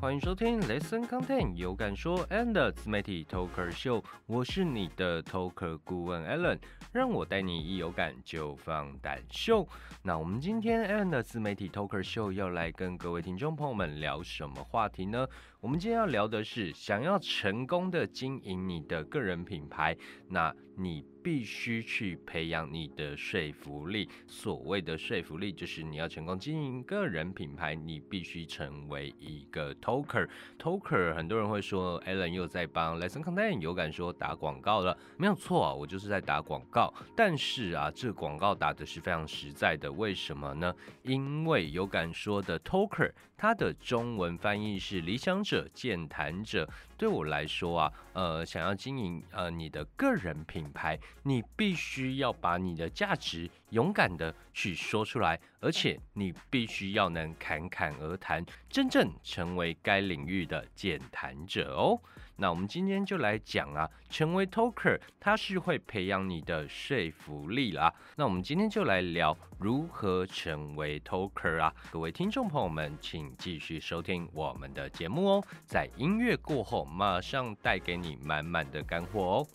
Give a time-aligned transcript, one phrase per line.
[0.00, 6.58] 欢迎收听 Listen Content 有感说 and 自媒体 Talker 秀，我是你的 Talker 顾问 Alan，
[6.90, 9.68] 让我带你一有感就放胆秀。
[10.02, 15.28] 那我们今天 and 自媒体 Talker Show 要来跟各位听众朋友们聊什么话题呢？
[15.60, 19.94] 我们今天要聊的是，想要成功的经营你的个人品牌，
[20.26, 24.08] 那你必须去培养你的说服力。
[24.26, 30.26] 所谓的说服力，就是你要成功经营个人品牌，你必须成为一个 talker。
[30.58, 36.94] talker，很多人会说，Alan 又在帮 Lesson Content 有感说打广告了，没有错啊，我就是在打广告。
[37.14, 40.74] 但是啊，这广告打的是非常实在的，为什么呢？
[41.02, 46.68] 因为有感说的 talker，它的中文翻译是理想者、健谈者。
[46.96, 61.98] 对我来说啊，呃，想要经营呃你的个人品牌，你必须要把你的价值勇敢的去说出来，而且你必须要能侃侃而谈，真正成为该领域的健谈者哦。
[62.40, 67.92] 那我们今天就来讲啊，成为 talker，它是会培养你的说服力啦。
[68.16, 71.70] 那我们今天就来聊如何成为 talker 啊。
[71.90, 75.44] 各位听众朋友们，请继续收听我们的节目哦。
[75.66, 79.46] 在音乐过后，马上带给你满满的干货哦。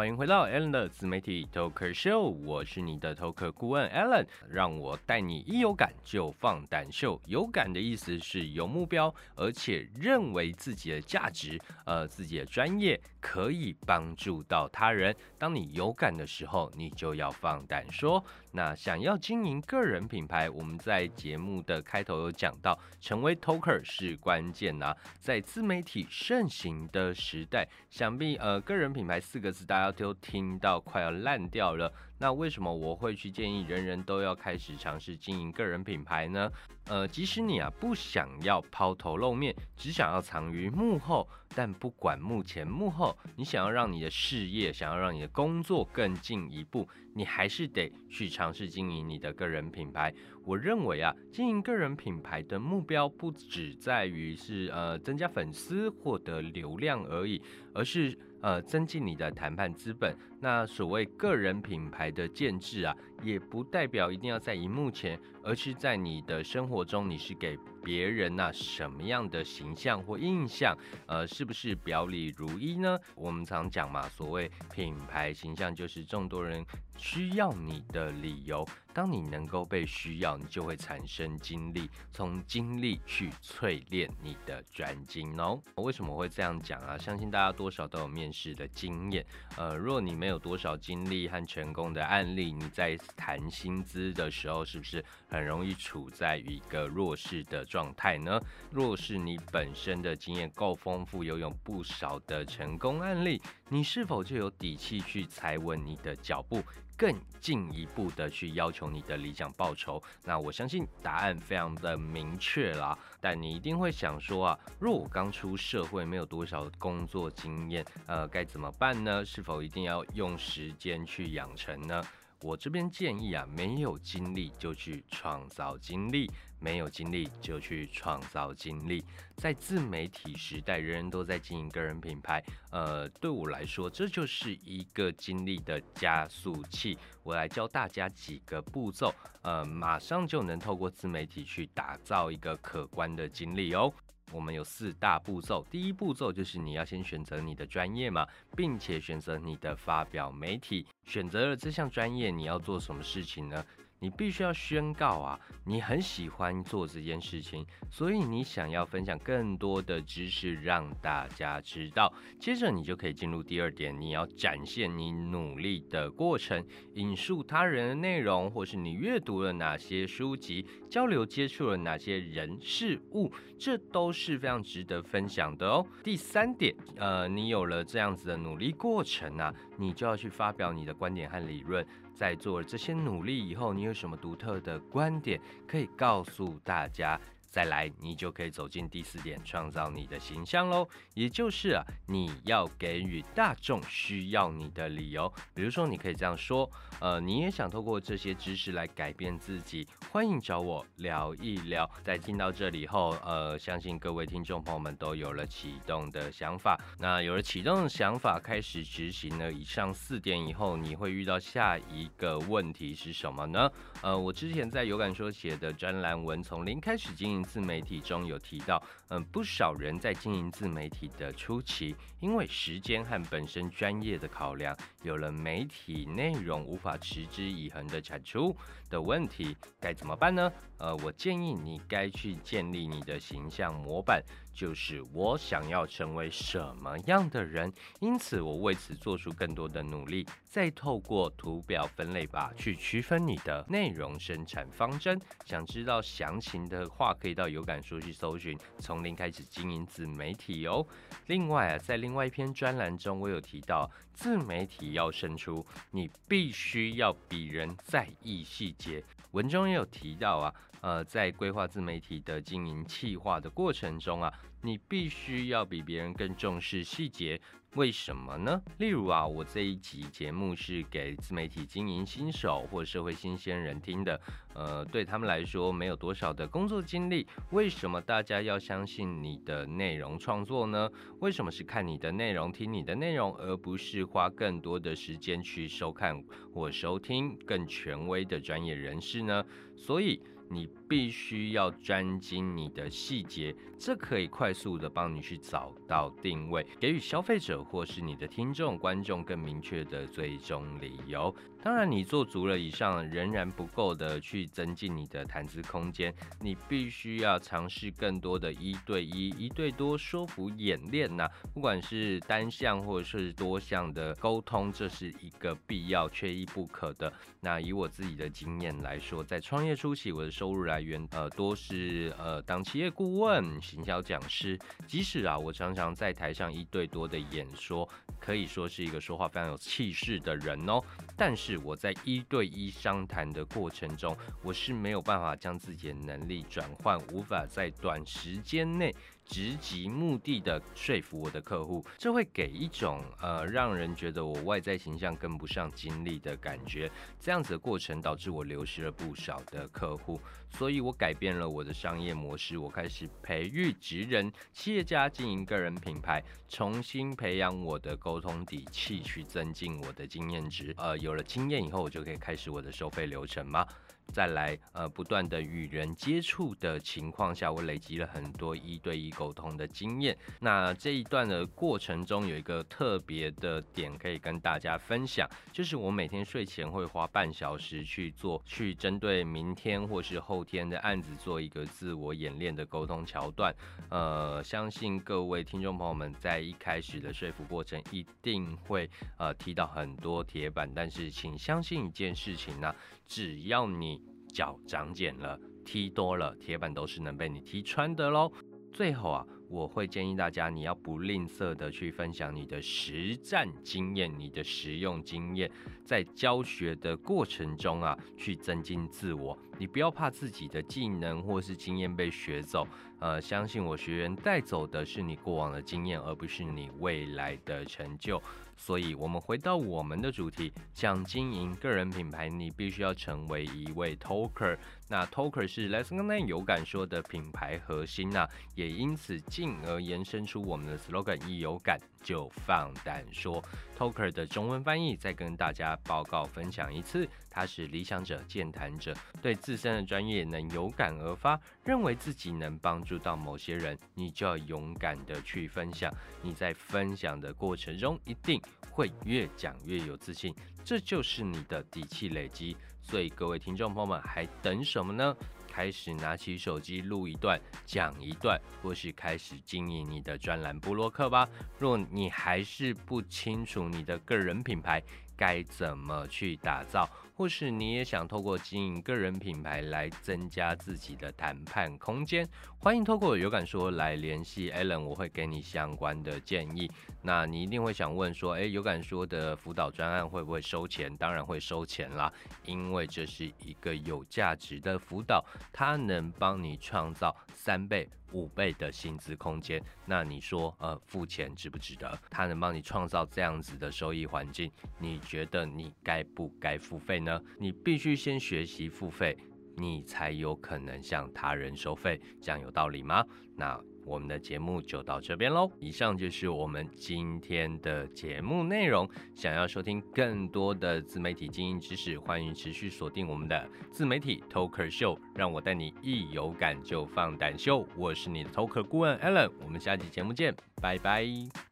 [0.00, 7.20] 欢迎回到 Alan 的自媒体 talk Show，我是你的 Talker 顾问 Alan，让我带你一有感就放胆秀。
[7.26, 15.14] 有感的意思是有目标，而且认为自己的价值，呃，自己的专业可以帮助到他人。
[15.38, 18.24] 当你有感的时候，你就要放胆说。
[18.52, 24.92] 那想要经营个人品牌，我们在节目的开头有讲到，成为 Talker 是关键呐。
[25.20, 29.92] 在自媒体盛行的时代，想必呃，个人品牌四个字大家。
[30.00, 36.52] 都听到快要烂掉了，那为什么我会去建议人人都要开始尝试经营个人品牌呢？
[36.84, 50.12] 呃，即使你啊不想要抛头露面，只想要藏于幕后，但不管幕前幕后，你想要让你的事业，想要让你的工作更进一步，你还是得去尝试经营你的个人品牌。
[50.44, 57.40] 我认为啊，经营个人品牌的目标不只在于是呃增加粉丝、获得流量而已，
[57.72, 58.18] 而是。
[58.42, 60.16] 呃，增进你的谈判资本。
[60.40, 70.76] 那所谓个人品牌的建制啊，也不代表一定要在荧幕前，而是在你的生活中，你是给别人呐什么样的形象或印象？
[71.06, 72.98] 呃，是不是表里如一呢？
[73.14, 76.64] 我们常讲嘛，所谓品牌形象就是众多人
[76.96, 78.66] 需要你的理由。
[78.92, 85.62] 当你能够被需要，你就会产生精力，从精力去淬炼你的专精哦。
[85.76, 86.98] 为什么会这样讲啊？
[86.98, 89.24] 相信大家多少都有面试的经验。
[89.56, 98.40] 呃，若你没有多少经历和成功的案例，你在谈薪资的时候，是不是很容易处在一个弱势的状态呢？
[98.70, 106.62] 若是你本身的经验够丰富，拥有不少的成功案例，你是否就有底气去踩稳你的脚步？
[106.96, 112.98] 更进一步的去要求你的理想报酬，那我相信答案非常的明确啦。
[113.22, 119.24] 但你一定会想说啊，若我刚出社会，没有多少工作经验，呃，该怎么办呢？
[119.24, 122.04] 是否一定要用时间去养成呢？
[122.42, 126.30] 我这边建议啊，没有精力就去创造精力。
[126.62, 129.02] 没有精力就去创造精力，
[129.34, 132.44] 在自媒体时代，人人都在经营个人品牌。
[132.70, 136.98] 呃，对我来说，这就是一个精力的加速器。
[137.22, 143.90] 我来教大家几个步骤，呃，马上就能透过自媒体去打造一个可观的精力哦。
[144.32, 148.26] 我们有四大步骤，第一步骤就是你要先选择你的专业嘛，
[148.56, 150.86] 并且选择你的发表媒体。
[151.04, 153.64] 选择了这项专业，你要做什么事情呢？
[154.00, 162.10] 你必须要宣告啊，你很喜欢做这件事情，所以你想要分享更多的知识让大家知道。
[162.38, 166.64] 接着你就可以进入第二点，你要展现你努力的过程，
[166.94, 175.86] 引述他人的内容，或是你阅读了哪些书籍，交流接触了哪些人事物，这都是非常值得分享的哦。
[176.02, 181.86] 第三点，呃，你有了这样子的努力过程啊，你就要去发表你的观点和理论。
[182.20, 187.18] 在做这些努力以后，你有什么独特的观点可以告诉大家？
[187.50, 190.88] 再来，你就可以走进第四点，创造你的形象喽。
[191.14, 195.30] 也就是啊，你要给予大众需要你的理由。
[195.52, 196.70] 比如说，你可以这样说：
[197.00, 201.90] 呃，你也想透过这些知识来改变自己，欢迎找我聊一聊。
[202.04, 206.78] 在听到这里后，呃，相信各位听众朋友们都有了启动的想法。
[207.00, 213.68] 那有了启动的想法，开始执行了以上四点以后，你会遇到下一个问题是什么呢？
[214.02, 228.56] 呃，我之前在有感说写的专栏文，从零开始经营自媒体中有提到，嗯，不少人在经营自媒体的初期，因为时间和本身专业的考量，有了媒体内容无法持之以恒的产出
[228.88, 230.52] 的问题，该怎么办呢？
[230.78, 234.22] 呃，我建议你该去建立你的形象模板。
[234.52, 245.18] 就是我想要成为什么样的人，因此我为此做出更多的努力，再透过图表分类法去区分你的内容生产方针。
[245.46, 250.86] 想知道详情的话，可以到有感书去搜寻，从零开始经营自媒体哦。
[251.26, 259.02] 另外啊，在另外一篇专栏中，我有提到自媒体要胜出，你必须要比人在意细节。
[259.30, 260.52] 文中也有提到啊。
[260.80, 264.32] 呃，在规划自媒体的经营企划的过程中啊，
[264.62, 267.40] 你必须要比别人更重视细节。
[267.76, 268.60] 为什么呢？
[268.78, 274.20] 例如啊，我这一集节目是给自媒体经营新手或社会新鲜人听的，
[274.54, 277.24] 呃，对他们来说没有多少的工作经历。
[277.50, 280.90] 为什么大家要相信你的内容创作呢？
[281.20, 286.20] 为什么是看你的内容、听你的内容，而不是花更多的时间去收看
[286.52, 289.44] 或收听更权威的专业人士呢？
[289.76, 290.20] 所以。
[290.50, 301.32] 你必须要专精你的细节，这可以快速的帮你去找到定位，给予消费者或是你的听众、观众更明确的最终理由。
[301.62, 306.12] 当然，你做足了以上，仍然不够的去增进你的谈资空间。
[306.40, 317.12] 你必须要尝试更多的一对一、一对多说服演练呐，不管是单向或者是多项的沟通，这是一个必要、缺一不可的。
[317.40, 327.86] 那以我自己的经验来说，在创业初期，我的收入来源呃多是呃当企业顾问、行销讲师，即使啊我常常在台上一对多的演说。
[328.18, 330.82] 可以说是一个说话非常有气势的人哦，
[331.14, 338.94] 但是我在一对一商谈的过程中，我是没有办法将自己的能力转换，无法在短时间内。
[339.30, 346.90] 直击目的的说服我的客户，这会给一种呃让人觉得我外在形象跟不上精力的感觉。
[347.20, 360.74] 这样子的过程导致我流失了不少的客户，所以我改变了我的商业模式，我开始培育职人、企业家经营个人品牌，重新培养我的沟通底气，去增进我的经验值。
[360.76, 363.64] 呃，有了经验以后，我就可以开始我的收费流程吗？
[364.10, 370.16] 再来，呃，不断的与人接触的情况下，我累积了很多一对一沟通的经验。
[370.40, 383.54] 那这一段的过程中，有一个特别的点可以跟大家分享，就是我每天睡前会花半小时去做，去针对明天或是后天的案子做一个自我演练的沟通桥段。
[383.88, 392.74] 呃，相信各位听众朋友们在一开始的说服过程一定会呃踢到很多铁板，但是请相信一件事情呢。
[393.06, 393.99] 只要你
[394.30, 398.30] 脚长茧了，踢多了，铁板都是能被你踢穿的喽。
[398.72, 405.50] 最后啊，我会建议大家，你要不吝啬的去分享你的实战经验，你的实用经验，
[405.84, 409.36] 在教学的过程中啊，去增进自我。
[409.58, 412.64] 你不要怕自己的技能或是经验被学走，
[413.00, 418.22] 呃，相信我，学员带走的是你过往的经验，而不是你未来的成就。
[418.62, 424.58] 所以，我们回到我们的主题，想经营个人品牌，你必须要成为一位 talker。
[424.90, 433.40] 那 talker 是 Let's Go 有感说的品牌核心呐，也因此进而延伸出我们的 slogan：一有感就放胆说。
[433.78, 438.92] talker 的中文翻译再跟大家报告分享一次，他是理想者、健谈者，
[439.22, 445.94] 对自身的专业能有感而发，认为自己能帮助到某些人，你就要勇敢的去分享。
[446.20, 452.56] 你在分享的过程中，一定会越讲越有自信，这就是你的底气累积。
[452.82, 455.16] 所以各位听众朋友们，还等什么呢？
[455.48, 461.28] 开始拿起手机录一段，讲一段，或是开始经营你的专栏部落客吧。
[461.58, 464.82] 若你还是不清楚你的个人品牌
[465.20, 466.88] 该怎么去打造？
[467.14, 472.26] 或是你也想透过经营个人品牌来增加自己的谈判空间，
[472.58, 476.72] 欢迎透过有感说来联系 Allen，我会给你相关的建议。
[477.02, 480.96] 那你一定会想问说，诶，有感说的辅导专案会不会收钱？
[480.96, 482.10] 当然会收钱啦，
[482.46, 485.22] 因为这是一个有价值的辅导，
[485.52, 487.86] 它能帮你创造三倍。
[488.12, 491.98] 五倍的薪资空间，那你说，呃，付钱值不值得？
[492.10, 497.20] 他能帮你创造这样子的收益环境，你觉得你该不该付费呢？
[497.38, 499.16] 你必须先学习付费，
[499.56, 503.04] 你才有可能向他人收费，这样有道理吗？
[503.36, 503.60] 那。
[503.84, 505.50] 我们的节目就到这边喽。
[505.58, 508.88] 以上就是我们今天的节目内容。
[509.14, 517.66] 想要收听更多的自媒体经营知识，欢迎持续锁定我们的自媒体 Talker Show，让我带你一有感就放胆秀。
[517.76, 521.49] 我是你的 Talker 顾问 Allen，我们下期节目见，拜拜。